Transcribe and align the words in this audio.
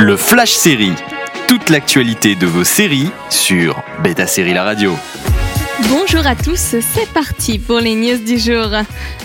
Le 0.00 0.16
Flash 0.16 0.52
Série. 0.52 0.92
Toute 1.48 1.70
l'actualité 1.70 2.36
de 2.36 2.46
vos 2.46 2.62
séries 2.62 3.10
sur 3.30 3.82
Beta 4.04 4.28
Série 4.28 4.54
La 4.54 4.62
Radio. 4.62 4.94
Bonjour 5.90 6.24
à 6.24 6.36
tous, 6.36 6.76
c'est 6.80 7.08
parti 7.12 7.58
pour 7.58 7.80
les 7.80 7.96
news 7.96 8.18
du 8.18 8.38
jour. 8.38 8.68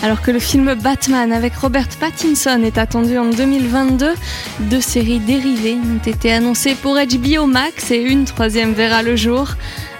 Alors 0.02 0.20
que 0.20 0.32
le 0.32 0.40
film 0.40 0.74
Batman 0.74 1.32
avec 1.32 1.54
Robert 1.54 1.86
Pattinson 2.00 2.60
est 2.64 2.76
attendu 2.76 3.18
en 3.18 3.26
2022, 3.26 4.14
deux 4.62 4.80
séries 4.80 5.20
dérivées 5.20 5.76
ont 5.76 6.04
été 6.04 6.32
annoncées 6.32 6.74
pour 6.74 6.96
HBO 6.96 7.46
Max 7.46 7.92
et 7.92 8.02
une 8.02 8.24
troisième 8.24 8.72
verra 8.72 9.04
le 9.04 9.14
jour. 9.14 9.50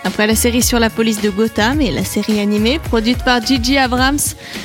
Après 0.03 0.27
la 0.27 0.35
série 0.35 0.63
sur 0.63 0.81
la 0.81 0.91
police 0.91 1.21
de 1.21 1.31
Gotham 1.31 1.81
et 1.81 1.93
la 1.93 2.05
série 2.05 2.41
animée 2.41 2.81
produite 2.81 3.23
par 3.25 3.41
Gigi 3.47 3.79
Abrams, 3.79 4.19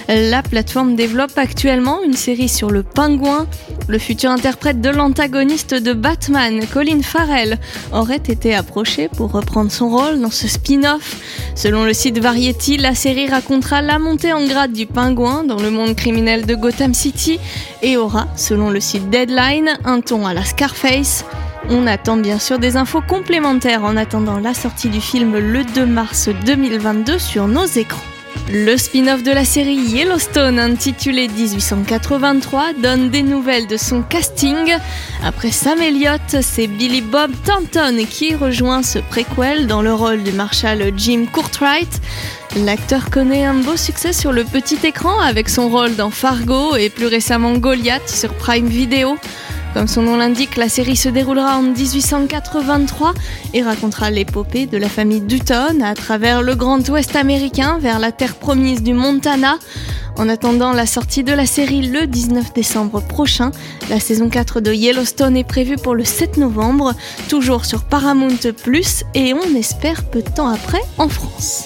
la 0.08 0.42
plateforme 0.42 0.96
développe 0.96 1.38
actuellement 1.38 2.04
une 2.04 2.16
série 2.16 2.50
sur 2.50 2.72
le 2.72 2.82
pingouin. 2.82 3.48
Le 3.90 3.98
futur 3.98 4.30
interprète 4.30 4.82
de 4.82 4.90
l'antagoniste 4.92 5.74
de 5.74 5.94
Batman, 5.94 6.64
Colin 6.72 7.02
Farrell, 7.02 7.58
aurait 7.92 8.18
été 8.18 8.54
approché 8.54 9.08
pour 9.08 9.32
reprendre 9.32 9.72
son 9.72 9.90
rôle 9.90 10.22
dans 10.22 10.30
ce 10.30 10.48
spin-off. 10.48 11.16
Selon 11.56 11.86
le 11.86 11.94
site 11.94 12.20
Variety, 12.20 12.78
la 12.78 12.94
série 12.94 13.28
racontera 13.28 13.82
la 13.82 13.98
montée 13.98 14.32
en 14.32 14.46
grade 14.46 14.74
du 14.74 14.86
pingouin 14.86 15.44
dans 15.44 15.60
le 15.60 15.72
monde 15.72 15.96
criminel 15.96 16.46
de 16.46 16.54
Gotham 16.54 16.94
City 16.94 17.40
et 17.82 17.98
aura, 17.98 18.28
selon 18.36 18.70
le 18.70 18.80
site 18.80 19.10
Deadline, 19.10 19.72
un 19.84 20.02
ton 20.02 20.28
à 20.28 20.36
la 20.36 20.46
Scarface. 20.46 21.26
On 21.68 21.88
attend 21.88 22.18
bien 22.18 22.38
sûr 22.38 22.60
des 22.60 22.78
infos 22.78 23.02
complémentaires 23.02 23.84
en 23.84 23.98
attendant 23.98 24.38
la 24.38 24.54
sortie 24.54 24.90
du 24.90 25.02
film 25.02 25.36
le 25.36 25.64
2 25.64 25.88
mars 25.88 26.30
2022 26.46 27.18
sur 27.18 27.48
nos 27.48 27.66
écrans. 27.66 28.19
Le 28.52 28.78
spin-off 28.78 29.22
de 29.24 29.32
la 29.32 29.46
série 29.46 29.76
Yellowstone 29.76 30.60
intitulé 30.60 31.28
1883 31.28 32.74
donne 32.82 33.10
des 33.10 33.22
nouvelles 33.22 33.68
de 33.68 33.78
son 33.78 34.02
casting. 34.02 34.76
Après 35.24 35.52
Sam 35.52 35.80
Elliott, 35.80 36.22
c'est 36.42 36.68
Billy 36.68 37.02
Bob 37.02 37.32
Thornton 37.46 38.06
qui 38.10 38.34
rejoint 38.34 38.82
ce 38.82 39.00
préquel 39.00 39.68
dans 39.68 39.82
le 39.82 39.94
rôle 39.94 40.24
du 40.24 40.32
marshal 40.32 40.92
Jim 40.98 41.26
Courtwright. 41.32 42.02
L'acteur 42.56 43.12
connaît 43.12 43.46
un 43.46 43.54
beau 43.54 43.78
succès 43.78 44.14
sur 44.14 44.32
le 44.32 44.44
petit 44.44 44.80
écran 44.84 45.20
avec 45.20 45.48
son 45.48 45.70
rôle 45.70 45.96
dans 45.96 46.10
Fargo 46.10 46.76
et 46.76 46.90
plus 46.90 47.06
récemment 47.06 47.54
Goliath 47.54 48.10
sur 48.10 48.34
Prime 48.34 48.68
Video. 48.68 49.18
Comme 49.74 49.88
son 49.88 50.02
nom 50.02 50.18
l'indique, 50.18 50.58
la 50.58 50.68
série 50.68 50.96
se 50.96 51.10
déroulera 51.10 51.58
en 51.58 51.62
1883 51.62 53.14
et 53.54 53.62
racontera 53.62 54.10
l'épopée 54.10 54.66
de 54.66 54.78
la 54.78 54.90
famille 54.90 55.22
Dutton 55.22 55.82
à 55.84 55.94
travers 55.94 56.42
le 56.42 56.56
Grand 56.56 56.88
Ouest 56.90 57.16
américain 57.16 57.78
vers 57.80 58.00
la 58.00 58.12
terre 58.12 58.36
promise 58.36 58.82
du 58.82 58.94
Montana. 58.94 59.60
En 60.18 60.28
attendant 60.28 60.74
la 60.74 60.86
sortie 60.86 61.24
de 61.24 61.32
la 61.32 61.46
série 61.46 61.88
le 61.88 62.08
19 62.08 62.52
décembre 62.54 63.00
prochain, 63.00 63.52
la 63.90 64.00
saison 64.00 64.28
4 64.30 64.60
de 64.60 64.74
Yellowstone 64.74 65.38
est 65.38 65.44
prévue 65.44 65.78
pour 65.78 65.96
le 65.96 66.04
7 66.04 66.38
novembre, 66.38 66.94
toujours 67.30 67.64
sur 67.64 67.84
Paramount⁇ 67.84 68.28
et 69.14 69.34
on 69.34 69.56
espère 69.56 70.04
peu 70.04 70.22
de 70.22 70.30
temps 70.30 70.50
après 70.50 70.82
en 70.98 71.08
France. 71.08 71.66